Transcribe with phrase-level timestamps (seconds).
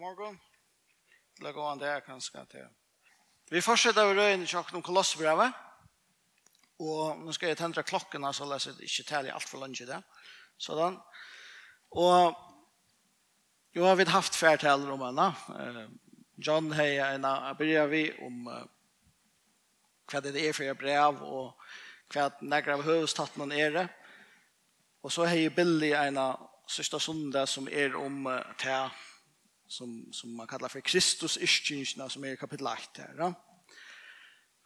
[0.00, 0.36] God morgon.
[1.36, 2.68] Til å gå an det er kanskje til.
[3.52, 5.58] Vi fortsetter å røyne tjokken om kolossbrevet.
[6.80, 9.98] Og nå skal jeg tendre klokken, så leser jeg ikke tale alt for i det.
[10.56, 10.96] Sådan.
[12.00, 12.32] Og
[13.76, 15.28] jo har vi haft færre om henne.
[16.38, 17.28] John har en
[17.58, 21.60] brev vi om hva det er for brev, og
[22.14, 23.86] hva nekker av høvestattene er det.
[25.04, 28.88] Og så har jeg billig en av sørste sundag som er om uh, til
[29.70, 33.14] som, som man kallar för Kristus iskynna som är i kapitel 8 här.
[33.18, 33.34] Ja?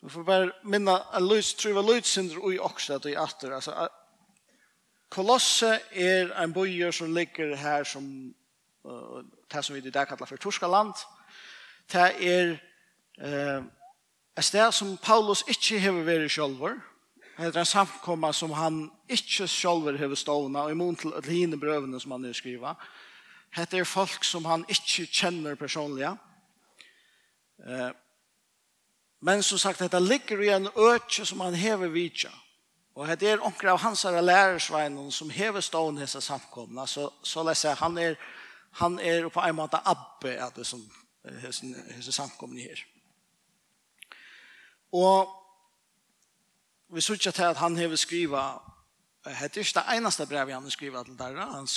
[0.02, 3.50] Vi får bara minna en Luis tror jag Luis synder i också att i atter.
[3.50, 3.88] Alltså,
[5.08, 8.34] Kolosse är en bojör som ligger här som
[8.88, 10.94] uh, det som vi i dag kallar för Torskaland.
[11.92, 11.98] Det
[12.34, 12.46] är
[13.22, 13.64] uh,
[14.38, 16.80] ett sted som Paulus inte har varit självor.
[17.36, 22.10] Det är en samkomma som han inte självor har stående och imot till hinnebrövene som
[22.10, 22.66] han nu skriver.
[22.68, 22.76] Det
[23.54, 26.08] Hette er folk som han ikke kjenner personlig.
[27.62, 27.90] Eh,
[29.24, 32.32] men som sagt, dette ligger i en øke som han hever vidtja.
[32.94, 36.86] Og hette er onker av hans her lærersveinen som hever stående hese samkomna.
[36.86, 38.18] Så, så leser jeg, han er,
[38.80, 40.82] han er på en måte abbe av det som
[41.42, 42.84] hese samkomne her.
[44.94, 45.30] Og
[46.94, 48.44] vi sørger til at han hever skriva
[49.24, 51.46] Hette er ikke det eneste brevet han skriver til dere.
[51.48, 51.68] Han,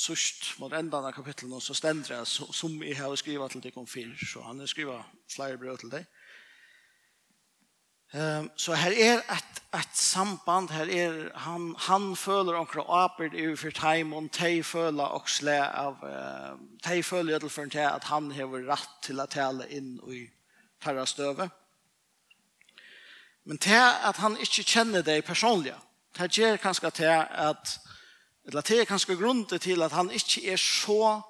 [0.00, 3.88] sust mot endan av kapitlet så stender jeg som jeg har skrivet til deg om
[3.88, 6.08] fyr, så han har skrivet flere brød til deg.
[8.10, 13.44] Um, så her er et, et samband, her er han, han føler omkring åpert i
[13.56, 18.96] for timen, de føler også av, uh, de føler til for at han har rett
[19.06, 20.24] til å tale inn i
[20.82, 21.54] terrastøvet.
[23.44, 25.76] Men det at han ikke kjenner deg personlig,
[26.18, 27.78] det gjør kanskje til at
[28.50, 31.20] Eller det er kanskje grunnen til at han ikke er så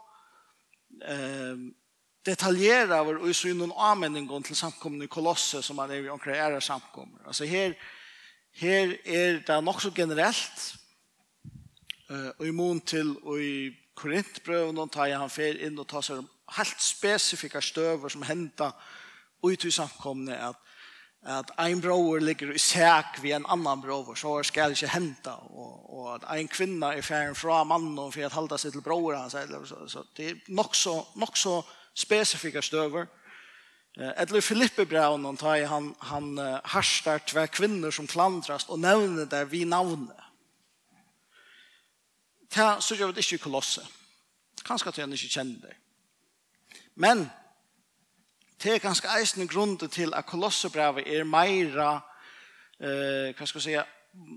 [1.05, 1.59] eh,
[2.25, 6.61] detaljeret over og så noen anmenning til samkommende kolosser som han er i omkring ære
[6.65, 7.21] samkommer.
[7.27, 7.75] Altså her,
[8.57, 10.65] her er det nok så generelt
[12.09, 13.71] eh, og i mån til og i
[14.01, 16.25] Korintbrøven og tar han fer inn og tar seg
[16.57, 18.73] helt spesifikke støver som henter
[19.45, 20.70] ut i samkommende at
[21.23, 25.33] at ein bror ligger i sæk vi en annan bror, så skal det ikke hente,
[25.33, 29.19] og, og at ein kvinna er ferdig fra mannen for å halda seg til bror
[29.19, 29.37] hans,
[29.69, 31.61] så, så det er nok så, nok så
[31.95, 33.07] spesifikke støver.
[33.97, 36.39] Eller Filippe Braun, han, han, han
[36.73, 40.17] harstar tve kvinner som klandrast, og nevner det vi navnet.
[42.51, 43.85] Det så gjør vi det ikke i kolosse.
[44.65, 45.77] Kanskje at han ikke kjenner det.
[46.95, 47.29] Men
[48.63, 52.01] det er ganske eisende grunn til at Kolossebrevet er meira,
[52.81, 54.37] eh, hva skal jeg si,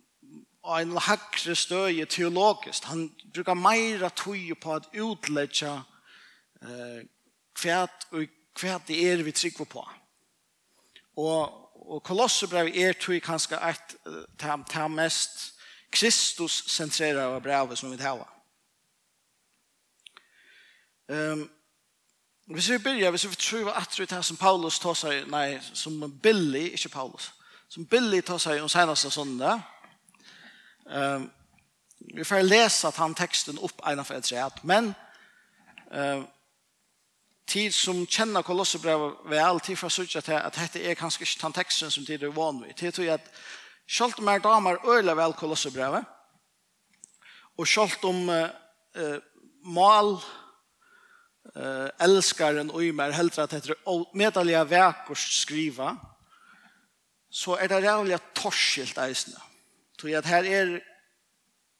[0.63, 2.83] en hakre støy teologisk.
[2.83, 5.81] Han brukar meira tøy på at utledja
[6.61, 7.03] eh,
[7.55, 9.83] kvært og kvært det er vi trykker på.
[11.17, 11.41] Og,
[11.91, 13.97] og Kolossebrevet er tøy ganske et
[14.39, 15.53] tam, tam mest
[15.91, 18.29] Kristus-sentrerede brevet som vi tar.
[21.07, 21.49] Um,
[22.45, 26.19] Hvis vi begynner, hvis vi tror at det här som Paulus tar seg, nej, som
[26.23, 27.31] Billy, ikke Paulus,
[27.69, 29.61] som Billy tar sig om senaste söndag.
[30.85, 31.31] Um,
[32.15, 34.93] vi får lese att han texten upp ena för et rett, men
[35.91, 36.27] um,
[37.47, 41.41] tid som känner Kolosserbrevet vel, tid for att säga til at detta är kanske ikke
[41.41, 43.31] den texten som tid er van Tid Det tror jag att
[43.87, 46.05] Sjalt om er damer øyler vel Kolossebrevet,
[47.57, 49.19] og selv om eh,
[49.65, 50.17] mal
[51.55, 55.97] eh, elskaren og i mer helt at det er medalja vekkurs skriva,
[57.29, 59.41] så är det rävliga torskilt eisene.
[60.01, 60.83] Så att här är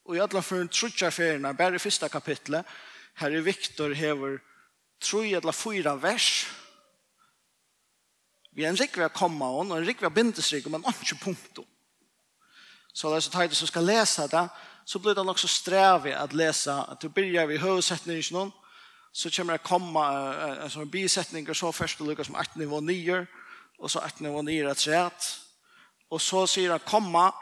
[0.05, 2.65] och i alle for en trutcha ferien, bare i första kapitlet,
[3.13, 4.39] här är Viktor hever
[5.01, 6.47] troi eller fyra vers,
[8.55, 11.65] vi er en rikve komma on, og en rikve bindestrik men ikke punktum.
[12.93, 14.47] Så det er så tøyde som skal läsa det,
[14.85, 18.51] så blir det nok så att at lesa, at du byrjar vi høvsetningen,
[19.13, 20.33] så kommer det komma
[20.63, 23.27] en sån bisättning och så först och lyckas som 8 nivå 9
[23.77, 25.23] och så 8 nivå 9 rätt rätt
[26.09, 27.33] och så säger han komma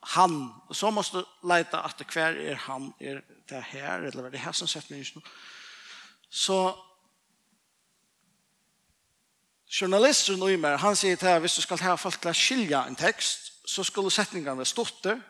[0.00, 0.54] han.
[0.68, 4.52] Och så måste leta at kvar är han är det här eller vad det här
[4.52, 5.04] som sättningen
[6.30, 6.84] så
[9.66, 13.52] journalisten och mer han säger här hvis du ska ha folk att skilja en text
[13.64, 15.20] så skulle sättningarna vara stotter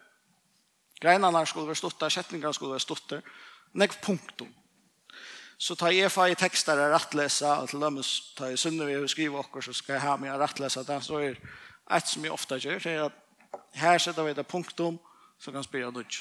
[1.00, 3.22] greinarna skulle vara stotter sättningarna skulle vara stotter
[3.72, 4.57] nek punktum.
[5.58, 7.99] Så tar jeg fag i tekster og rettlese, og til dem
[8.38, 10.84] tar jeg sønne vi og skriver okker, så skal jeg ha med å rettlese.
[10.87, 11.38] Det så er
[11.96, 13.16] et som jeg ofte gjør, det er at
[13.75, 15.00] her setter vi det punktum,
[15.40, 16.20] så kan spyrer nødt.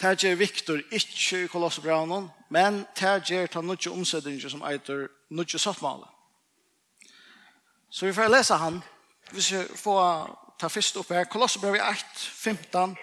[0.00, 5.60] Det gjør Viktor ikke i kolossebraunen, men det gjør ta nødt omsetninger som eiter nødt
[5.60, 6.08] sattmale.
[7.90, 8.80] Så vi får lese han,
[9.32, 12.96] hvis vi får ta først opp her, kolossebraunen 1, 15.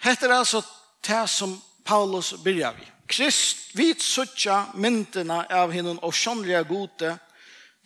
[0.00, 0.62] Hette er altså
[1.04, 1.58] det som
[1.88, 2.86] Paulus byrjar vi.
[3.06, 7.14] Krist, vi suttja myndina av hinnon og sjånlige gode,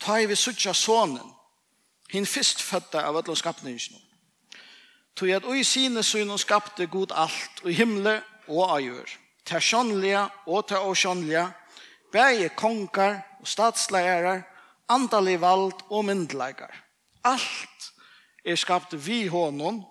[0.03, 1.29] ta i vi suttja sonen,
[2.11, 4.01] hinn fyrst fødda av alle skapningsnå.
[5.15, 8.19] Tog at ui sine synen skapte god alt, og himle
[8.49, 9.07] og ajur,
[9.47, 11.47] ta sjånlige og ta og sjånlige,
[12.11, 14.43] bæge konkar og statsleirar,
[14.91, 16.75] andalig vald og myndleikar.
[17.23, 17.93] Alt
[18.43, 19.85] er skapt vi honom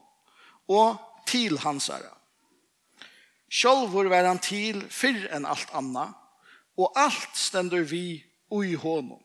[0.68, 1.00] og
[1.32, 1.88] til hans.
[3.52, 6.08] Sjálvor var han til fyrr enn alt anna,
[6.80, 8.22] og alt stendur vi
[8.52, 9.20] ui honom.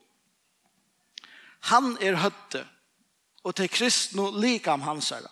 [1.70, 2.64] Han er høtte,
[3.46, 5.30] og til kristno likam hansara.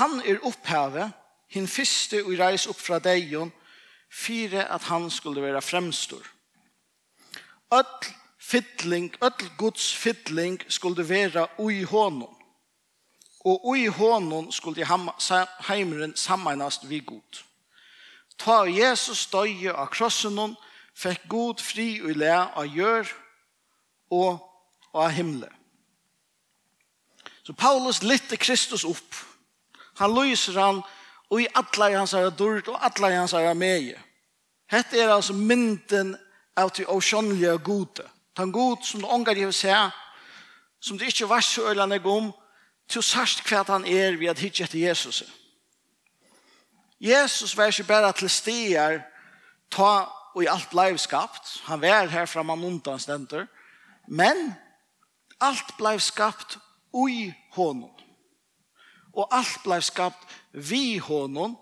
[0.00, 1.14] Han er opphavet,
[1.54, 3.52] hin fyrste og reis opp fra deion,
[4.10, 6.22] fire at han skulle være fremstor.
[7.70, 12.34] Öll fiddling, öll Guds fiddling skulle være ui honom.
[13.44, 14.86] Og ui honom skulle
[15.68, 17.44] heimeren sammeinast vi god.
[18.38, 20.56] Ta Jesus døye av krossen hon,
[20.94, 23.10] fikk god fri og le av gjør
[24.14, 24.42] og
[24.94, 25.50] av himle.
[27.44, 29.16] Så Paulus lytte Kristus opp.
[30.00, 30.82] Han lyser han
[31.30, 33.94] og i alla hans er dørt og alla hans er med.
[34.70, 36.14] Hette er altså mynden
[36.56, 38.06] av til åsjånlige gode.
[38.36, 39.74] Tan god som du ångar i å se,
[40.80, 42.32] som du ikke var så øyne om,
[42.88, 45.22] til sørst hva han er ved at hitje etter Jesus.
[45.22, 45.43] Jesus.
[47.00, 49.00] Jesus var ikke bare til stier,
[49.70, 51.60] ta og i alt blei skapt.
[51.68, 52.98] Han var her fra av stenter.
[52.98, 53.46] stender.
[54.08, 54.54] Men
[55.40, 56.58] alt blei skapt
[56.92, 57.90] ui honom.
[59.12, 61.58] Og alt blei skapt vi honom.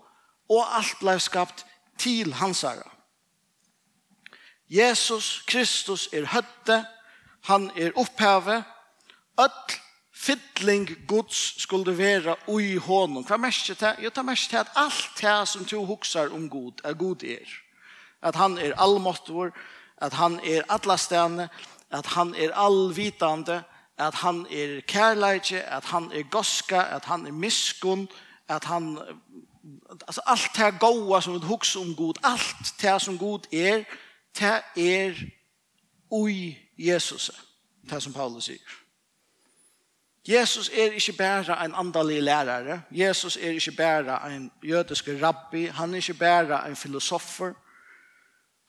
[0.49, 1.65] Og alt blei skapt
[1.97, 2.89] til hans herre.
[4.69, 6.85] Jesus Kristus er høtte.
[7.43, 8.63] Han er opphavet.
[9.37, 9.82] Öll
[10.15, 13.25] Fittling Guds skulle være ui honom.
[13.25, 13.95] Hva mest det?
[14.03, 17.49] Jo, det mest det at alt det som du huksar om god, er god er.
[18.21, 19.49] At han er allmåttvor,
[19.97, 21.49] at han er atlastene,
[21.91, 23.63] at han er allvitande,
[23.97, 28.07] at han er kærleidje, at han er goska, at han er miskun,
[28.49, 28.97] at han...
[30.07, 33.83] Altså, alt det goa som du huksar om god, alt det som god er,
[34.39, 35.13] det er
[36.11, 37.31] ui Jesus,
[37.89, 38.82] det som Paulus sier.
[40.27, 42.81] Jesus er ikke bare en andalig lærare.
[42.91, 45.65] Jesus er ikke bare en jødisk rabbi.
[45.65, 47.53] Han er ikke bare en filosofer.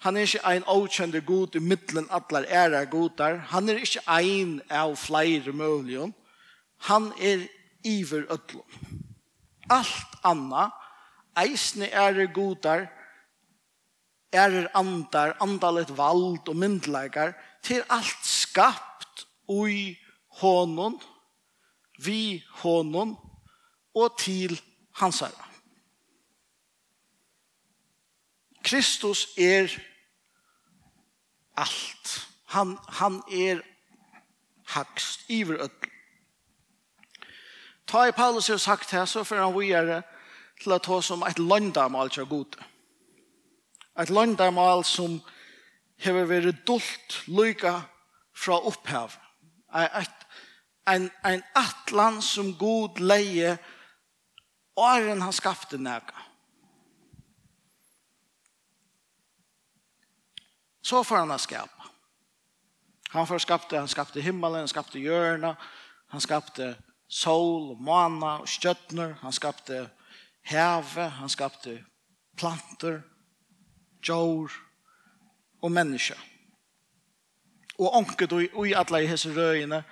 [0.01, 3.37] Han er ikke en avkjende god i middelen alle ære godar.
[3.37, 6.13] Han er ikke en av flere mulige.
[6.79, 7.47] Han er
[7.85, 8.99] iver ødlom.
[9.71, 10.69] Alt anna,
[11.39, 12.87] eisne ære godar,
[14.35, 19.97] ære andar, andalet vald og myndleikar, til alt skapt ui
[20.41, 21.01] honom,
[21.99, 23.17] vi honom
[23.95, 24.61] og til
[24.99, 25.51] hans herre.
[28.65, 29.69] Kristus er
[31.57, 32.29] alt.
[32.45, 33.61] Han, han er
[34.67, 35.91] hakst, iver ødel.
[37.87, 40.03] Ta i Paulus har sagt her, så får han vire
[40.63, 42.63] til å ta som et landamal til gode.
[44.01, 45.21] Et landamal som
[46.03, 47.77] hever vært dult lyka
[48.35, 49.15] fra opphav.
[49.75, 50.24] Et,
[50.87, 53.57] en, en atlan som god leie
[54.77, 56.25] åren han skapte nega.
[60.85, 61.85] Så får han skapa.
[63.15, 65.55] Han får skapte, han skapte himmelen, han skapte hjørna,
[66.11, 66.75] han skapte
[67.09, 69.87] sol, måna og stjøtner, han skapte
[70.43, 71.79] heve, han skapte
[72.37, 73.01] planter,
[74.03, 74.53] djor
[75.63, 76.19] og mennesker.
[77.79, 79.85] Og onket og i alle hese røyene,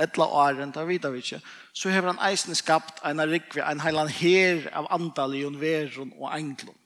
[0.00, 1.40] etla åren, da vet vi ikke,
[1.72, 6.30] så har han eisen skapt en rikve, en heilan her av andal i unveron og
[6.34, 6.76] englom.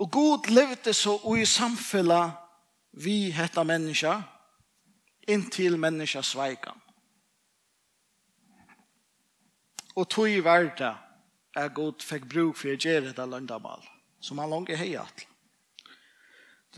[0.00, 2.30] Og god levde så ui samfella
[2.92, 4.20] vi hetta menneska,
[5.28, 6.78] inntil menneska sveikan.
[9.96, 10.94] Og tog i verda
[11.56, 13.82] er god fikk bruk for å gjøre det landamal,
[14.22, 15.29] som han langt er heiatl.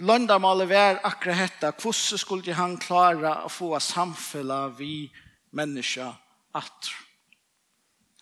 [0.01, 1.73] Løndamålet var akkurat dette.
[1.83, 5.11] Hvordan skulle han klare å få samfunnet vi
[5.53, 6.15] mennesker
[6.57, 6.89] at?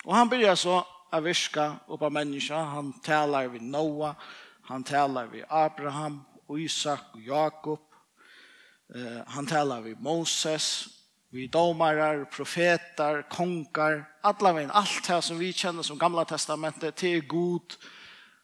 [0.02, 2.72] Og han begynner så å virke oppe av mennesker.
[2.74, 4.16] Han taler vid Noah,
[4.66, 6.24] han taler vid Abraham,
[6.58, 7.86] Isak og Jakob.
[8.94, 10.88] Eh, han taler vid Moses,
[11.30, 17.20] vi domarar, profetar, konkar, alla vegin, allt det som vi kjenner som gamla testamentet, til
[17.20, 17.78] er god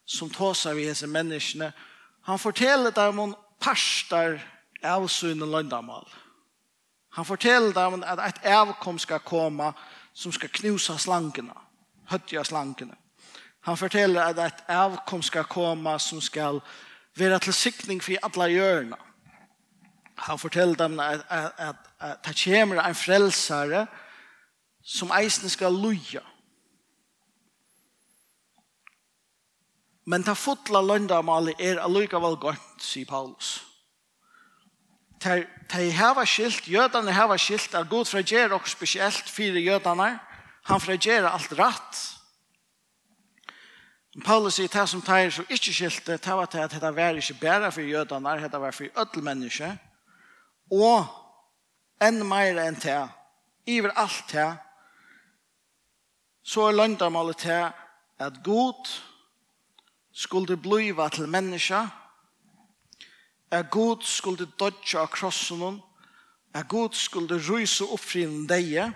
[0.06, 1.73] som tåsar vi hese menneskene,
[2.26, 4.40] Han forteller dem om parster
[4.83, 6.06] av synen løndamal.
[7.14, 9.71] Han forteller dem at et avkom skal komme
[10.14, 11.54] som skal knusa slankene,
[12.11, 12.97] høttja slankene.
[13.66, 16.61] Han forteller at et avkom skal komme som skal
[17.16, 18.99] være til sikning for alle hjørne.
[20.18, 23.87] Han forteller dem at, at, at, at det kommer en frelsere
[24.85, 26.23] som eisen skal løye.
[30.07, 33.57] Men ta fotla løndamali er allikevel godt, sier Paulus.
[35.19, 40.13] Ta hava skilt, jødane hava skilt, er god fra gjer og spesielt fire jødane.
[40.71, 42.03] Han fra gjer alt rett.
[44.25, 47.41] Paulus sier det som tar så ikke skilt, det var til at dette var ikke
[47.41, 49.73] bare for jødane, dette var for ødel menneske.
[50.73, 51.05] Og
[52.01, 53.03] enn meir enn det,
[53.67, 54.49] iver alt det,
[56.47, 57.67] så er løndamalet til
[58.23, 58.89] at god,
[60.17, 61.87] skulle bliva til menneska,
[63.51, 65.81] at god skulle dodja av krossen hon,
[66.55, 68.87] at god skulle rysa upp fri en deie,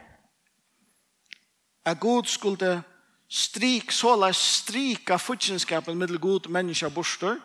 [1.85, 2.83] at god skulle
[3.29, 7.37] strik, såla strika futsinskapen middel god menneska borster,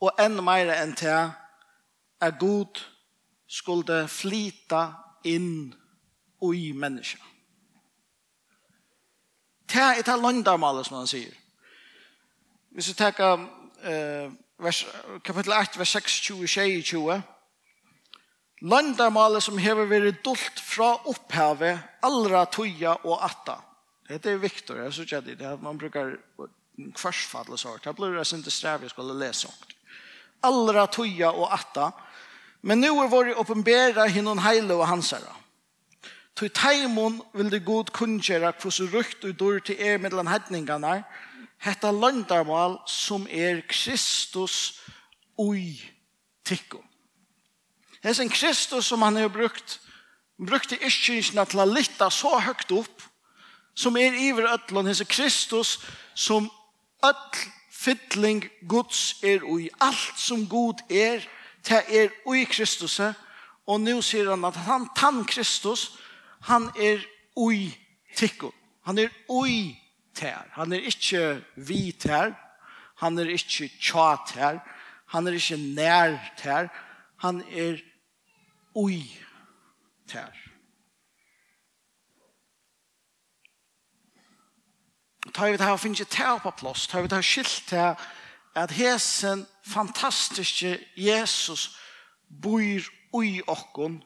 [0.00, 1.28] og enn meira enn til
[2.20, 2.80] at god
[3.48, 4.86] skulle flita
[5.24, 5.74] inn
[6.54, 7.20] i menneska.
[9.68, 11.34] Det er et landarmalet som han sier.
[12.78, 14.32] Hvis vi tar uh,
[14.62, 14.86] vers,
[15.24, 17.22] kapitel 8, vers 6, 20, 20, 20.
[18.70, 23.56] Landarmalet som hever vært dult fra opphavet, allra tøya og atta.
[24.06, 26.14] Det er Victor, jeg synes ikke det er, man brukar
[26.94, 27.82] kvarsfall og sånt.
[27.82, 29.58] Det blir det ikke strev jeg skulle lese om.
[30.46, 31.90] Allra tøya og atta.
[32.62, 35.34] Men nu er våre oppenbæra hinnon heile og hansara.
[36.38, 41.26] Tøy teimon vil det god kunngjera hvordan rukt og dår til er mellom hedningarna, og
[41.58, 44.80] hetta landarmal som er Kristus
[45.38, 45.78] ui
[46.44, 46.84] tikkum.
[48.02, 49.80] Hesen Kristus som han har brukt,
[50.38, 53.02] brukte iskinsna til å lytta så høgt opp,
[53.74, 55.78] som er iver ötlån, hesa Kristus
[56.14, 56.50] som
[57.02, 57.14] all
[57.70, 59.68] fytling Guds er ui.
[59.78, 61.22] alt som Gud er,
[61.68, 63.00] det er ui Kristus,
[63.66, 65.98] og nu sier han at han, tann Kristus,
[66.40, 67.02] han er
[67.36, 67.74] ui
[68.16, 68.54] tikkum.
[68.86, 69.76] Han er ui
[70.18, 70.50] ter.
[70.58, 71.22] Han er ikke
[71.56, 72.34] vi ter.
[72.98, 74.58] Han er ikke tjat ter.
[75.14, 76.68] Han er ikke nær ter.
[77.22, 77.78] Han er
[78.74, 79.02] ui
[80.08, 80.34] ter.
[85.34, 86.86] Ta vi det her og finner ter på plass.
[86.86, 87.94] Ta vi det her skilt her
[88.54, 91.78] at hesen fantastiske Jesus
[92.42, 92.80] bor
[93.12, 94.02] ui okkon.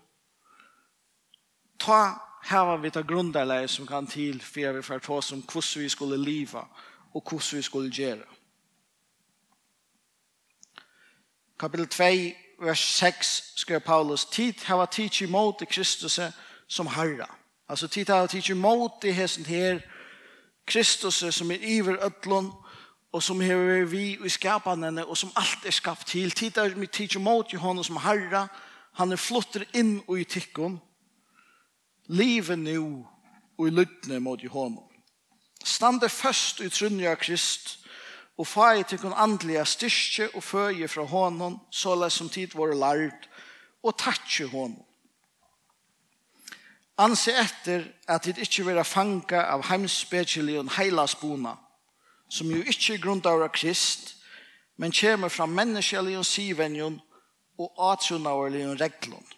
[1.80, 5.44] Ta här har vi ta grundläge som kan til for vi får ta oss om
[5.76, 6.68] vi skulle leva
[7.14, 8.24] og hvordan vi skulle gjøre.
[11.58, 12.04] Kapitel 2,
[12.66, 16.20] vers 6 skrev Paulus tid hava til mot i Kristus
[16.68, 17.36] som herra.
[17.68, 19.80] Altså tid hava til mot i hesten her
[20.66, 22.52] Kristus som er iver ødlån
[23.12, 26.30] og som hever vi i skapanene og som alt er skapt til.
[26.30, 28.48] Tid hava til mot i honom som herra.
[28.92, 30.78] Han er flotter inn og i tikkene
[32.12, 33.06] livet nu
[33.58, 34.84] og i lyttene mot i honom.
[35.64, 37.78] Stande først i trunja av Krist,
[38.38, 43.28] og fag til kun andlige styrke og føje fra honom, såleis som tid våre lart,
[43.82, 44.80] og takkje honom.
[46.98, 51.54] Anse etter at det ikke vera fanga av heimspekelig og heilasbona,
[52.28, 54.16] som jo ikke grundar av Krist,
[54.76, 57.00] men kommer fra menneskelig og sivenjon
[57.58, 59.28] og atrunaverlig og reglund.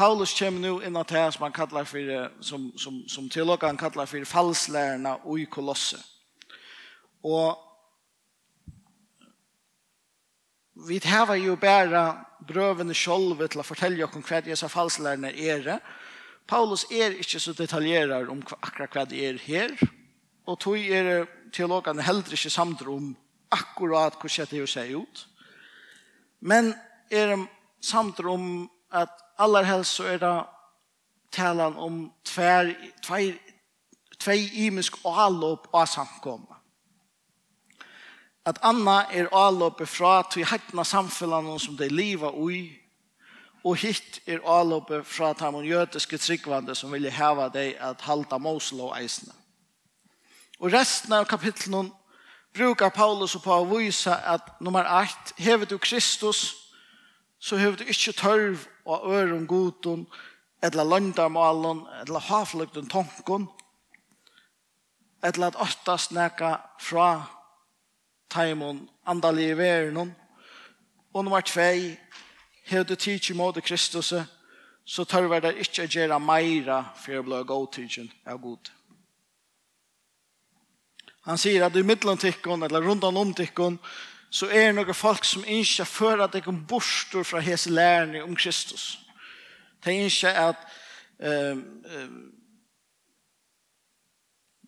[0.00, 4.24] Paulus kommer nu innan det som han kallar för, som, som, som teologan kallar för
[4.24, 5.96] falslärarna i kolosse.
[7.22, 7.58] Och
[10.88, 15.80] vi tar ju bare brøvene selv til att fortelle om hva disse falslärarna er.
[16.46, 19.78] Paulus är inte så detaljerad om akkurat vad det är här.
[20.44, 23.16] Och tog er teologene heller inte samt om
[23.48, 25.28] akkurat hvordan det ser ut.
[26.40, 26.74] Men
[27.10, 27.46] är
[27.80, 30.36] samt om at aller helst så er det
[31.32, 33.32] talan om tvær, tvær,
[34.18, 36.58] tvei imisk avlåp av samkomma.
[38.46, 42.60] At Anna er avlåpet fra til hettene samfunnet som de lever i,
[43.64, 48.80] og hitt er avlåpet fra de jødiske tryggvande som ville heva deg at halda Mosel
[48.80, 49.32] og eisne.
[50.60, 51.92] Og resten av kapitlen
[52.54, 56.59] brukar Paulus på å vise at nummer 8, hevet du Kristus,
[57.40, 60.06] så har du ikke tørv og øre om godton,
[60.62, 63.48] eller landarmalen, eller havfløkten tanken,
[65.24, 67.24] eller at åtta snakka fra
[68.30, 70.14] taimon andalige verden.
[71.14, 71.96] Og nummer tvei,
[72.66, 74.12] har du tidsi mot Kristus,
[74.84, 78.70] så tørver det ikke å gjøre meira for å bli godtidsen av god.
[81.28, 83.78] Han sier at i middelen tikkun, eller rundt om tikkun,
[84.30, 88.22] så er det noen folk som ikke fører at de kan bort fra hese lærerne
[88.22, 89.00] om Kristus.
[89.84, 90.56] Det er ikke at
[91.18, 91.64] um,
[91.96, 92.32] um,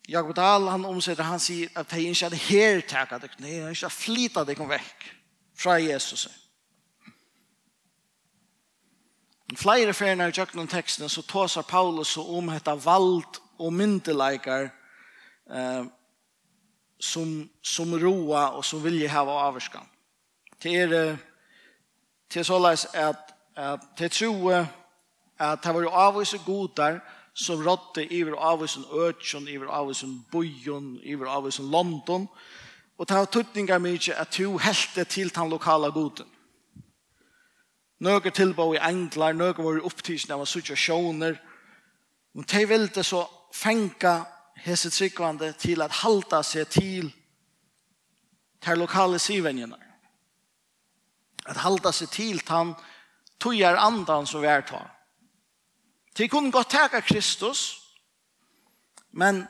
[0.09, 3.29] Jakob Dahl, han omsetter, han sier at det er ikke at det her takker det,
[3.39, 5.05] det er ikke at flyter det kommer vekk
[5.55, 6.27] fra Jesus.
[9.55, 14.71] Flere ferner i kjøkkenen teksten så tåser Paulus om dette vald og myndeleikere
[15.47, 15.85] eh,
[17.03, 19.85] som, som roa och som vill ha avskan.
[20.61, 21.17] Det är
[22.27, 24.51] till så läs att att det tro
[25.37, 31.71] att det var avvis godar som rådde över avvisen ötjon, över avvisen bojon, över avvisen
[31.71, 32.27] London.
[32.97, 36.27] Och det har tuttningar mycket att du helte till den lokala goden.
[37.97, 41.41] Några tillbå i änglar, några var upptisna av situationer.
[42.31, 47.09] Men de ville så fänka hese tryggvande til at halda seg til
[48.63, 49.77] ter lokale sivenjene.
[51.45, 52.75] At halda seg til han
[53.43, 54.85] tøyer andan som vi er ta.
[56.15, 57.81] Til kunne godt teka Kristus,
[59.11, 59.43] men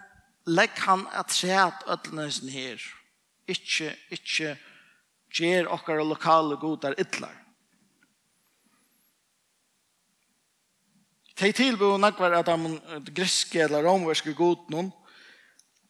[0.47, 2.81] legg han at sæt ødelnøysen her.
[3.47, 4.55] Ikke, ikke
[5.33, 7.42] gjer okkar lokale godar ytlar.
[11.43, 12.77] Tei tilbo nakvar at han
[13.11, 14.93] griske eller romverske god noen,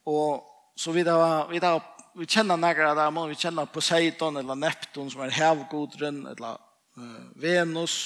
[0.09, 1.75] og så vi da, vi da,
[2.17, 7.29] vi kjenner nakvar at han vi kjenner Poseidon eller Neptun som er hevgodren, eller uh,
[7.37, 7.99] Venus,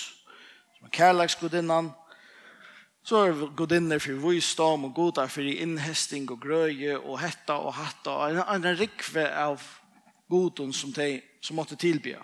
[0.75, 1.87] som er kærleksgodinnan,
[3.07, 8.17] så er godinner for vysdom og goda for innhesting og grøye og hetta og hatta
[8.17, 9.63] og en annan rikve av
[10.27, 12.19] godun som, de, som måtte tilbya.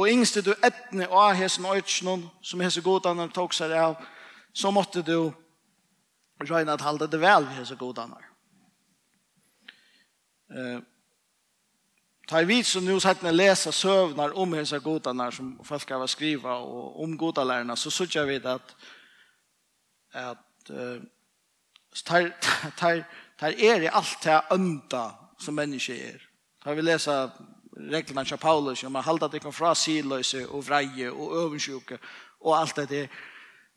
[0.00, 4.00] Og yngste du etne av hesen øytsnån som hese godan han tok seg av
[4.54, 5.32] så måtte du
[6.40, 8.30] röjna att halda det väl vid så goda annar.
[10.50, 10.80] Eh,
[12.26, 15.90] ta i vid som nu satt när läsa sövnar om hur så goda som folk
[15.90, 18.76] har skriva och om godalärarna så såg jag vid att
[20.12, 21.02] att eh,
[22.04, 22.36] tar,
[22.76, 23.04] tar,
[23.38, 26.28] tar er i allt det här önda som människa är.
[26.62, 27.30] Ta vi läsa
[27.76, 31.98] reglerna av Paulus om att halda det fra frasilöse och vreje och övensjuke
[32.38, 33.08] och allt det där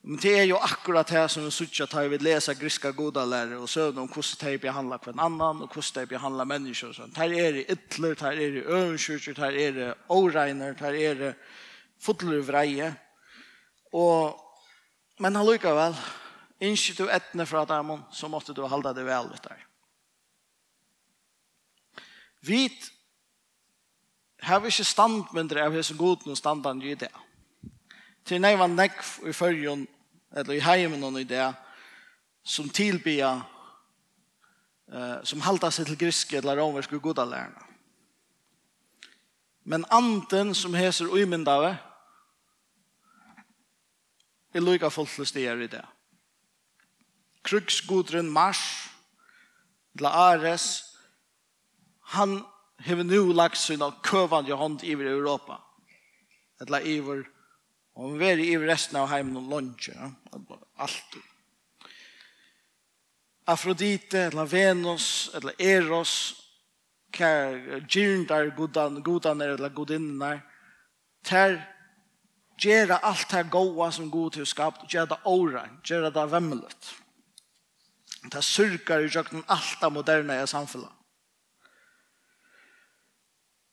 [0.10, 3.58] Men det är ju akkurat här som vi sier at vi leser griska goda lärare
[3.58, 6.93] och söder om hvordan de behandler hver annan och hur de behandler människor.
[6.93, 11.15] Så här är det ytler, här är det övenkyrkor, här är det åregner, här är
[11.15, 11.36] det
[12.00, 12.96] fotler vreie.
[13.91, 14.39] Och,
[15.17, 15.96] men han lykker väl.
[16.60, 19.67] Innskje du etne fra dem så måste du hålla det väl vid där.
[22.39, 22.72] Vi
[24.41, 27.12] har inte standmyndre av hos godna standan i det.
[28.24, 29.88] Till nei var nekv i följon
[30.35, 31.53] eller i heimen og i det,
[32.43, 33.41] som tilbya,
[34.91, 37.63] eh, som halda seg til griske eller romerske godalærerne.
[39.67, 41.77] Men anden som heser uimyndave,
[44.53, 45.85] er lykka fullt til i det.
[47.43, 48.89] Kruksgodren Mars,
[49.95, 50.83] eller Ares,
[52.03, 52.43] han
[52.79, 55.59] hever nu lagt sin av køvande hånd i Europa,
[56.61, 57.37] eller i Europa
[57.97, 60.12] Og vi er i resten av heimen og lunge, ja?
[63.47, 66.12] Afrodite, eller Venus, eller Eros,
[67.15, 70.43] kær gyrndar godan, er, eller godinnar,
[71.25, 71.57] ter
[72.60, 76.93] gera alt det goa som god til skapt, gera det åra, gera det vemmelet.
[78.27, 80.91] Det surkar i jøkken alt av moderne i samfunnet.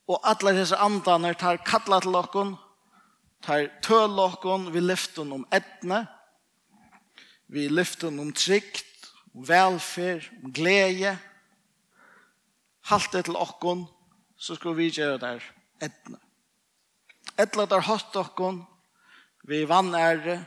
[0.09, 2.47] Og alle disse andene tar kattlet til dere,
[3.45, 6.05] tar tølåkon vi lyfter om etne,
[7.47, 11.17] vi lyfter om trygt, om velferd, om glede.
[12.89, 13.87] Halt det til åkon,
[14.37, 15.45] så skal vi gjøre der
[15.85, 16.19] etne.
[17.39, 18.63] Etla der hatt åkon,
[19.45, 20.41] vi vannære,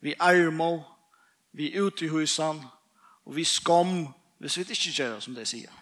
[0.00, 0.82] vi armo,
[1.52, 2.62] vi ute i husan,
[3.24, 5.72] og vi skam, hvis vi ikke gjør som det sier.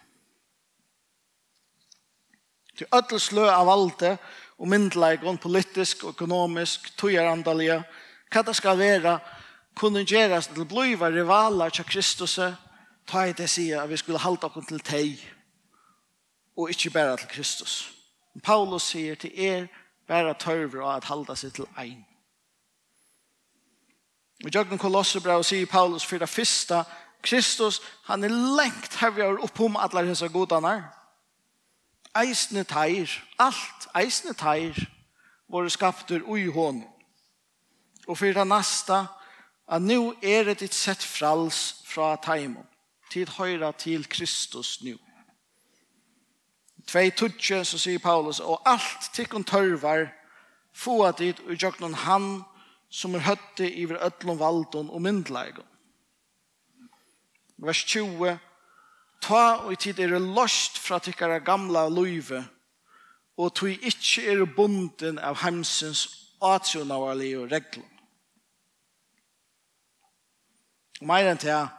[2.77, 4.17] Til ødel slø av alt det,
[4.57, 7.83] og myndleikon, politisk, og økonomisk, tøyerandalige,
[8.31, 9.19] hva det skal være,
[9.75, 12.39] kunne gjøres til blive rivaler til Kristus,
[13.07, 15.19] ta i det sier at vi skulle halda oss til teg,
[16.57, 17.93] og ikke bare til Kristus.
[18.43, 19.67] Paulus sier til er,
[20.07, 22.05] bare tørver og at halda seg til ein.
[24.43, 26.83] Og Jørgen Kolossebra sier Paulus for det første,
[27.23, 30.83] Kristus, han er lengt opp oppom alle disse godene,
[32.17, 34.77] eisne teir, alt eisne teir,
[35.49, 36.83] våre skapter ui hon.
[38.07, 39.05] Og for det neste,
[39.67, 42.67] at nå er det ditt sett frals fra teimon,
[43.11, 44.97] til høyre til Kristus nå.
[46.87, 50.09] Tvei tutje, så sier Paulus, og alt tikkun tørvar,
[50.73, 52.41] få at dit og jøknon han
[52.93, 55.69] som er høtte iver öllum valdon og myndleigon.
[57.57, 58.37] Vers 20,
[59.23, 62.43] Ta og tid er lost fra tykkara gamla løyve,
[63.39, 66.03] og tog ikkje er bunden av heimsins
[66.43, 67.87] atjonavarlige regler.
[70.99, 71.71] Og meir enn til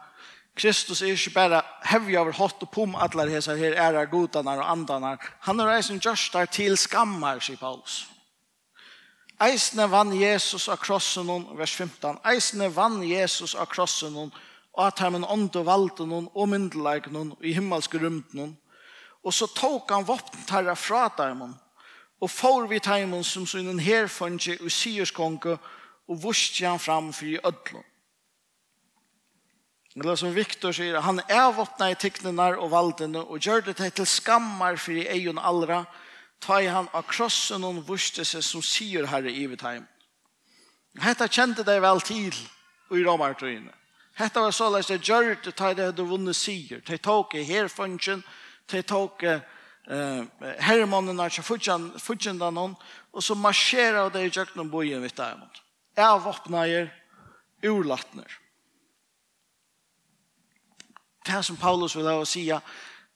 [0.55, 4.71] Kristus er ikke bare hevig over hot og pum atler hesa her æra godanar og
[4.71, 5.17] andanar.
[5.41, 8.05] Han er eisen der til skammar, sier Paulus.
[9.41, 11.27] Eisne vann Jesus av krossen,
[11.57, 12.21] vers 15.
[12.23, 14.31] Eisne vann Jesus av krossen,
[14.75, 18.55] og at han ånd og valgte noen, og myndelag noen, i himmelske rymt noen.
[19.25, 21.47] Og så tok han våpnet herre fra dem,
[22.21, 25.57] og får vi teimen som sånn en herfange og sierskonke,
[26.05, 27.85] og vurste han fram for i ødlån.
[29.95, 34.75] Eller som Viktor sier, han avvåpna i tikknene og valdene og gjør det til skammar
[34.75, 35.85] for i egen allra,
[36.43, 39.87] ta i han av krossen og vurste seg som sier herre i vitheim.
[40.99, 42.35] Hetta kjente deg vel til
[42.91, 43.71] i romartøyene.
[44.15, 46.81] Hetta var så leis det gjør det da de Tey tók sier.
[46.87, 48.23] De tok i herfunnsjen,
[48.71, 49.35] de tok i
[50.63, 51.29] hermannen av
[51.99, 52.75] fudgjendene,
[53.11, 55.43] og så marsjerer de i kjøkkenen bojen vidt dem.
[55.97, 56.91] Jeg våpner
[57.63, 58.39] urlattner.
[61.25, 62.47] Det som Paulus vil ha å si,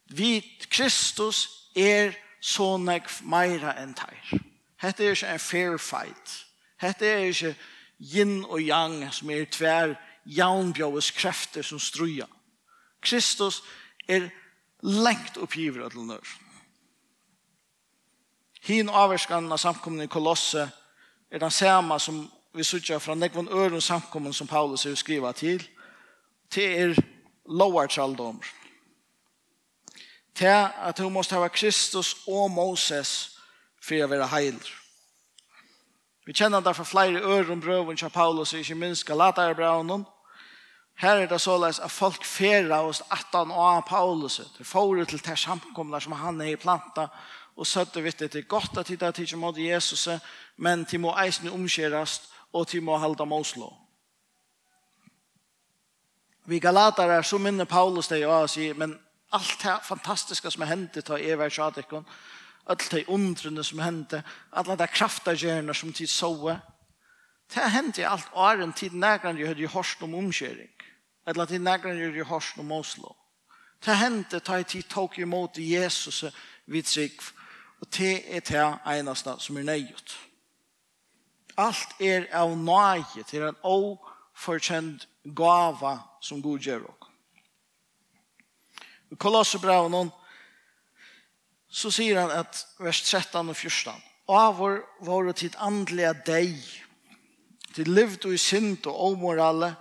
[0.09, 4.39] vi Kristus er så nek meira enn teir.
[4.79, 6.35] Hette er ikke en fair fight.
[6.79, 7.55] Hette er ikke
[7.99, 12.25] yin og yang som er tverr jaunbjøves krefter som struja.
[13.01, 13.61] Kristus
[14.07, 14.29] er
[14.83, 16.35] lengt oppgiver til nør.
[18.61, 20.65] Hin avvarskan av samkomne i Kolosse
[21.31, 25.63] er den samme som vi sutja fra nekvån øren samkommen som Paulus er skriva til,
[26.49, 27.01] til er
[27.45, 28.45] lovartraldomr.
[30.35, 30.45] Til
[30.81, 33.37] at hun måtte hava Kristus og Moses
[33.81, 34.69] for å være heiler.
[36.29, 40.03] Vi kjenner derfor flere øre om brøven til Paulus, ikke minst Galaterbraunen.
[41.01, 44.37] Her er det såleis at folk færa oss atan av Paulus.
[44.57, 47.07] Det får til de samkomne som han er i planta,
[47.57, 50.07] og søtte vidt det er godt at det er til mot Jesus,
[50.57, 53.73] men til må eisen omskjerast, og til må halda Moslo.
[56.45, 58.99] Vi Galater er så minne Paulus det, og sier, men
[59.31, 62.38] allt det fantastiska som har hendt til å være kjadikken, er
[62.69, 66.59] alle de undrene som hendte, alla de kraftagjørene som tid så.
[67.49, 70.75] Det hendte alt åren tid nægren jeg hadde hørt om omkjøring,
[71.27, 73.15] eller tid nægren jeg hadde hørt om Oslo.
[73.85, 76.25] Det hendte da i tid tog imot Jesus
[76.65, 77.21] vid trygg,
[77.81, 80.17] og det er det eneste som er nøyet.
[81.57, 86.95] Alt er av nøye til en oforkjent gava som god gjør dere.
[89.17, 90.11] Kolosserbrevet noen
[91.69, 93.93] så sier han at vers 13 og 14
[94.29, 96.55] av vår det til andliga deg
[97.75, 99.73] til livet og i synd og omorale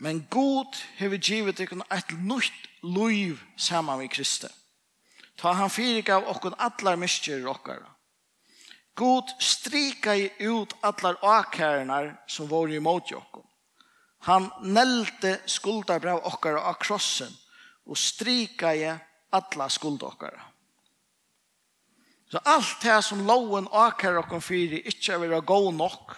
[0.00, 4.52] men god hever givet deg et nytt liv sammen med Kristi
[5.40, 7.88] ta han fyrig av okkon allar myskjer okkara
[9.00, 13.46] God strika i ut allar akkärnar som var i mot Jakob.
[14.18, 17.32] Han nelte skuldarbrev okkara av krossen
[17.86, 18.90] og strika i
[19.30, 20.42] alla skuldokkara.
[22.30, 26.16] Så allt det som loven akar og fyri ikkje vil være god nok.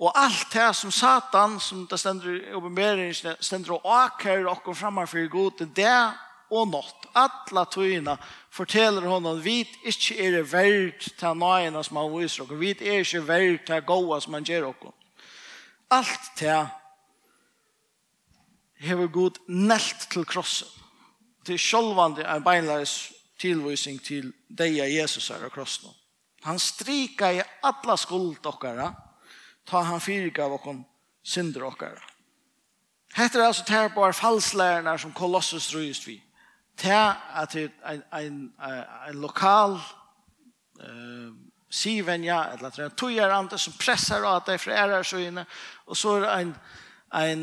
[0.00, 5.06] Og allt det som Satan, som det stender i oppenberingen, stender og akar og framar
[5.06, 6.12] fyri god, det
[6.50, 7.06] og nått.
[7.14, 8.16] Alla tøyina
[8.50, 13.00] forteller honom at vi ikkje er verd til nøyina som han viser och Vi er
[13.00, 14.94] ikkje verd til goa som han gjør och
[15.90, 16.68] allt det
[18.78, 20.68] hever god nelt til krossen.
[21.44, 25.90] Til sjolvande en beinleis tilvisning til deia Jesus her av krossen.
[26.44, 28.92] Han strika i alla skuld okkara,
[29.68, 30.84] ta han fyrika av okkon
[31.22, 32.00] synder okkara.
[33.14, 36.20] Hette er altså terpar falslærerne som kolossus røyest vi.
[36.80, 38.52] Det at det er en,
[39.08, 39.74] en, lokal
[40.80, 41.32] eh,
[41.70, 45.44] sivenja, eller at det er en tøyerande som pressar av deg fra ærersøyene,
[45.86, 46.54] og så er det en,
[47.20, 47.42] en,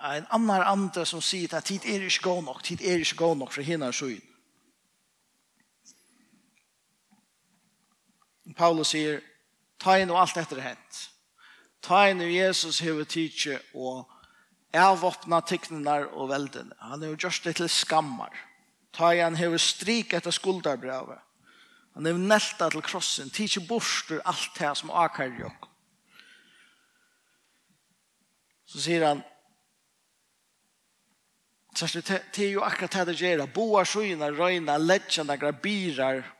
[0.00, 3.38] en annan ande som sier at tid er ikke god nok, tid er ikke god
[3.44, 4.35] nok fra hinner søyene.
[8.54, 9.22] Paulus sier,
[9.82, 11.00] ta inn og alt etter hent.
[11.82, 14.06] Ta inn og Jesus hever tidsje og
[14.76, 16.74] avåpna tikknenar og veldene.
[16.80, 18.34] Han har gjort det til skammar.
[18.94, 21.22] Ta inn hever strik etter skuldarbrevet.
[21.96, 25.70] Han hever nelta til krossen, tidsje borster alt det som akar jokk.
[28.66, 29.24] Så sier han,
[31.76, 33.46] Så det är ju akkurat det det gör.
[33.46, 36.35] Boar sjöna, röjna, lättjande, grabirar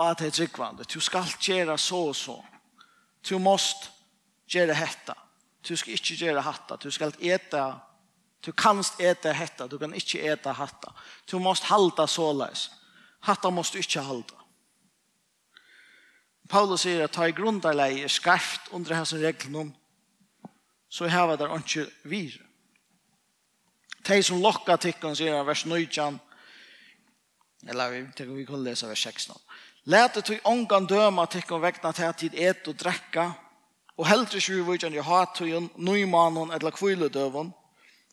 [0.00, 0.84] at det er tryggvande.
[0.84, 2.36] Du skal gjøre så og så.
[3.28, 3.90] Du måst
[4.48, 5.14] gjøre hetta.
[5.68, 6.76] Du skal ikke gjøre hatta.
[6.76, 7.78] Du skal eta.
[8.46, 9.66] Du kanst eta hetta.
[9.66, 10.94] Du kan ikke eta hatta.
[11.30, 12.70] Du måst halda såleis.
[13.20, 14.42] Hatta måst du ikke halda.
[16.48, 17.32] Paulus sier at ta i
[18.02, 19.72] er skarft under hans reglene
[20.92, 22.34] så heva der ikke vir.
[24.08, 26.20] De som lokka tikkene sier vers 19
[27.70, 29.32] eller vi, vi kan lese vers 16
[29.84, 33.32] Læte tog ångan døma tikkum vegna til at tid et og drekka,
[33.98, 37.50] og heldur sju vujtjan i hatujen, nøymanon eller kviledøvon.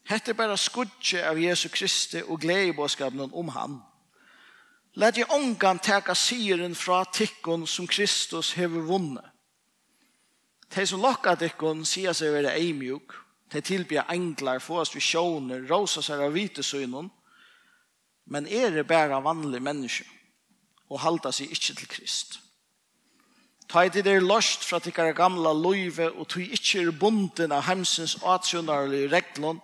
[0.09, 3.77] Hette bara skudje av Jesu Kristi og gleibåskapen om han.
[4.97, 9.21] Læt i ångan teka siren fra tikkun som Kristus hever vunne.
[10.75, 13.13] De som lokka tikkun sier seg være eimjuk,
[13.53, 17.11] de tilbyr englar, fåast visjoner, rosa seg av vitesøynun,
[18.25, 20.18] men er det bare vanlige mennesker
[20.89, 22.39] og halda seg ikkje til Krist.
[23.69, 27.67] Ta i det er løst fra tikkara gamla løyve og tog ikkje er bunden av
[27.69, 29.61] heimsens atsjonarlige reglon,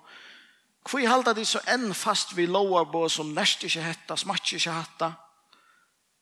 [0.85, 4.73] Hvor halda de så enn fast vi lovar på som nest ikke hetta, smatt ikke
[4.73, 5.15] hetta?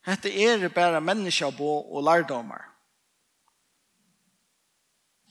[0.07, 2.69] Hette er bare mennesker på og lærdomar.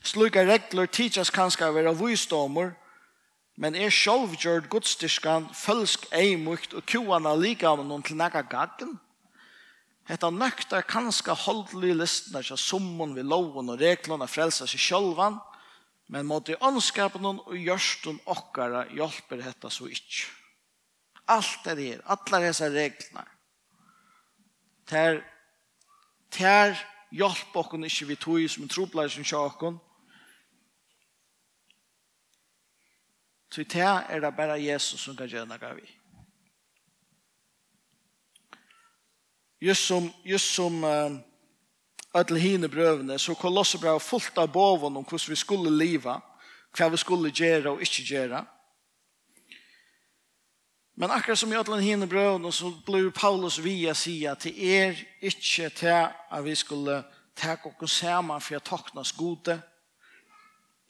[0.04, 2.74] Slukka regler tidsas kanskje å være vysdomar,
[3.56, 8.98] men er sjálvgjørd godstyrskan, følsk eimukt og kjoana lika av noen til nekka gaggen?
[10.08, 15.38] Hetta nøktar kanska holdli listna kja summon vi loven og reglana frelsa seg sjálvan,
[16.10, 20.26] men måtte åndskapen og gjørstun okkara hjelper hetta så ikkje.
[21.30, 23.22] Alt er her, alla dessa reglene.
[24.90, 25.22] Ter,
[26.34, 26.74] ter
[27.14, 29.78] hjelp okkon ikkje vi tog som troblar som kja okkon.
[33.52, 36.01] Så ter er det bara Jesus som kan gjøre noe vi.
[39.62, 41.12] just som, just som uh,
[42.14, 46.18] alle hine brøvene, så kolosser bra fullt av boven om hvordan vi skulle leva,
[46.74, 48.42] hva vi skulle gjøre og ikke gjøre.
[50.98, 55.70] Men akkurat som i alle hine brøvene, så ble Paulus via sida til er ikke
[55.70, 57.04] til at vi skulle
[57.38, 59.60] ta og sammen for å toknes gode,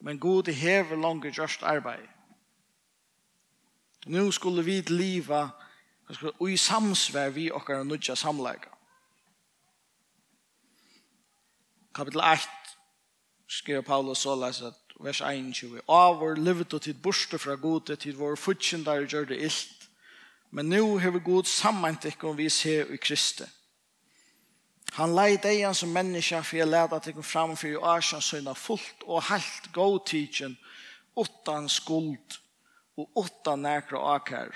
[0.01, 2.09] men gode hever langt gjørst arbeid.
[4.07, 5.51] Nå skulle vi liva
[6.13, 8.69] Det og i samsvær vi okkar nødja samleika.
[11.95, 12.49] Kapitel 8
[13.49, 18.17] skriver Paulus så leis at vers 21 Av livet og tid borste fra gode til
[18.17, 19.83] vår futsjendar gjør det illt
[20.53, 23.45] men nu har vi god sammantikk om vi ser i Kristi.
[24.93, 29.07] Han leid egen som menneska for jeg leda til fram for i Arsjans søgna fullt
[29.07, 30.59] og helt god tidsen
[31.17, 32.37] utan skuld
[33.01, 34.53] og utan nekra akar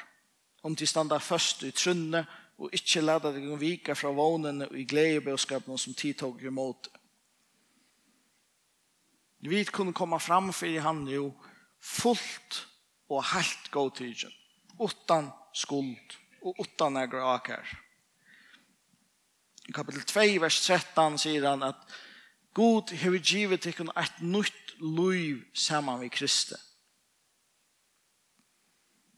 [0.66, 2.24] om de standa først i trunne
[2.58, 6.88] og ikkje lada deg om vika fra vånene og i gledebøskapen som tid tog imot.
[9.46, 11.28] Vi kunne komme fram for i han jo
[11.78, 12.64] fullt
[13.12, 14.32] og helt god tidsen,
[14.82, 17.66] utan skuld og utan eger akar.
[19.68, 21.98] I kapitel 2, vers 13 sier han at
[22.56, 26.62] God har givet ikkun et nytt liv sammen med Kristus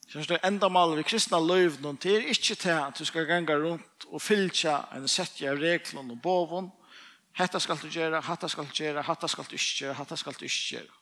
[0.09, 3.59] Så det enda mal vi kristna løyv noen til, ikke til at du skal ganga
[3.61, 6.71] rundt og fylja en setje av reglene og bovon.
[7.37, 10.39] Hetta skal du gjøre, hatta skal du gjøre, hatta skal du ikke gjøre, hatta skal
[10.39, 10.97] du ikke gjøre.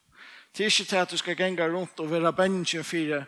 [0.57, 3.23] Det er ikke til at du skal ganga rundt og være bensjen for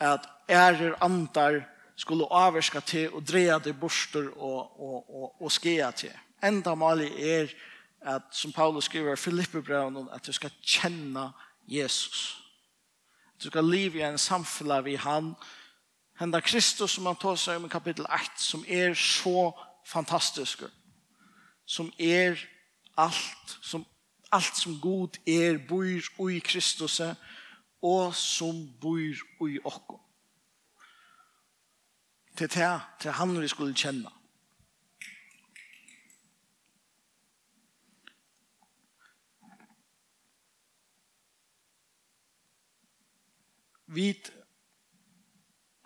[0.00, 1.58] at ærer andar
[1.96, 6.14] skulle avverska til og dreja deg borster og, og, og, og skea til.
[6.44, 7.50] Enda mal er
[8.00, 11.32] at, som Paulus skriver i Filippebrevnen, at du skal kjenne
[11.68, 12.39] Jesus.
[13.42, 15.34] Du skal leve i en samfunn vi han.
[16.20, 19.52] Henda Kristus som han tar seg om i kapitel 1, som er så
[19.88, 20.66] fantastisk.
[21.64, 22.36] Som er
[22.96, 23.86] allt, som
[24.32, 27.00] allt som god er bor i Kristus
[27.82, 30.00] og som bor i okko.
[32.36, 34.19] Til det, til han vi skulle kjenne.
[43.90, 44.12] vi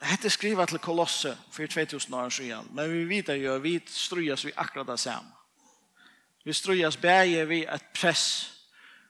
[0.05, 4.53] hette skriva til Kolosse for 2000 år siden, men vi vet jo, vi strujas vi
[4.57, 5.31] akkurat det samme.
[6.45, 8.51] Vi strøyes bæge vi et press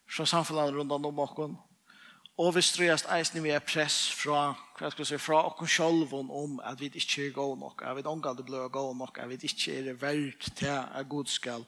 [0.06, 1.56] fra samfunnet rundt om oss,
[2.38, 6.14] og vi strøyes eisen vi et press fra, hva skal jeg si, fra oss selv
[6.14, 8.30] om at vi ikke er gode nok, at vi ikke
[8.62, 11.66] er gode nok, at vi ikke er verdt til at Gud skal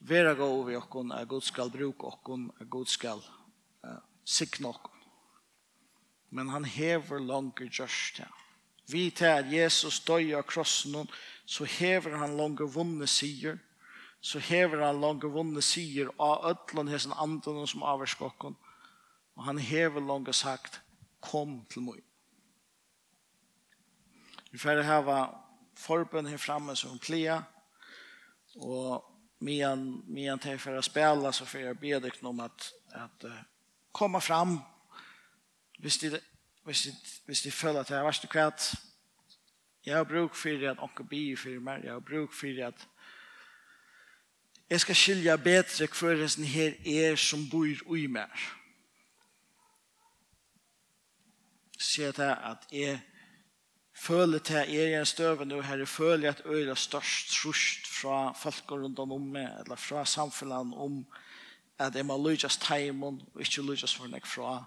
[0.00, 3.22] være gode vi oss, at Gud skal bruke oss, at Gud skal
[3.84, 4.95] uh, sikne oss
[6.30, 8.28] men han hever langer gjørst det.
[8.86, 11.08] Vi til at Jesus døy av krossen,
[11.46, 13.58] så hever han langer vunne sier,
[14.20, 18.56] så hever han langer vunne sier av ødlen hessen anden som avskokken,
[19.36, 20.80] og han hever langer sagt,
[21.20, 22.02] kom til meg.
[24.52, 25.18] Vi får hava
[25.76, 27.42] forbund her framme som plia,
[28.56, 29.02] og
[29.44, 33.42] mian, mian til for å spela, så får jeg be deg om at, at uh,
[33.92, 34.56] komma fram,
[35.78, 36.20] Hvis de,
[36.64, 36.94] hvis de,
[37.26, 38.74] hvis de føler at jeg var ikke kvart,
[39.86, 42.88] jeg har bruk for at onke bi for meg, jeg har bruk for at
[44.70, 48.30] jeg skal skilja bedre hver det her er som bor i meg.
[51.78, 53.00] Se det at jeg
[53.94, 57.86] føler til at jeg er en støve nå her, jeg føler at øyla størst trusht
[57.86, 61.06] fra folk rundt om meg, eller fra samfunnet om
[61.78, 64.64] at jeg må lykkes teimen og ikke lykkes for meg fra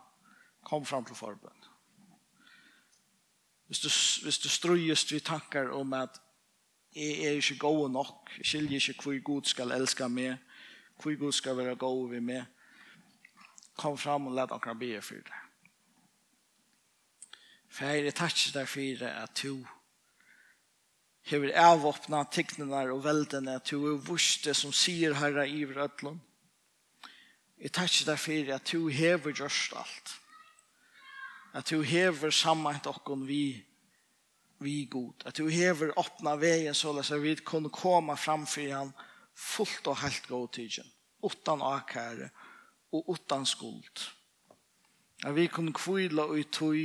[0.69, 1.69] kom fram til forbund.
[3.67, 3.89] Hvis du,
[4.23, 6.21] hvis du strøyest vi tankar om at
[6.95, 10.37] jeg er ikke god nok, jeg skiljer ikke hvor god skal elska meg,
[11.01, 12.45] hvor god skal være god ved meg,
[13.77, 15.41] kom fram og let dere be for det.
[17.69, 19.67] For jeg er takk der for at du
[21.29, 26.19] hever avåpna tignene og veldene, at du er vurste som sier herre i vrødlund.
[27.59, 30.15] Jeg takk der for at du hever gjørst alt
[31.53, 33.65] at du hever sammen til dere vi
[34.59, 35.13] vi god.
[35.25, 38.91] At du hever åpna veien så løs at vi kunne komme fram for han
[39.35, 40.87] fullt og helt god tidsen.
[41.23, 42.29] Utan akære
[42.91, 44.09] og utan skuld.
[45.25, 46.75] At vi kunne kvile og tog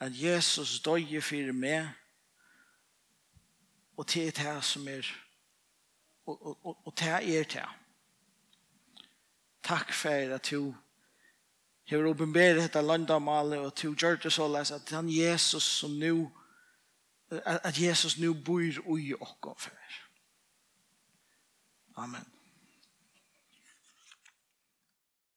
[0.00, 1.88] at Jesus døye for meg
[3.96, 5.06] og til det som er
[6.26, 7.76] og, og, og, og til er til.
[9.62, 10.74] Takk for at du
[11.88, 16.30] hever åpenberet dette landamale og til gjør det så les at han Jesus som nu
[17.44, 18.60] at Jesus nu bor
[18.98, 19.70] i okken for
[21.98, 22.37] Amen.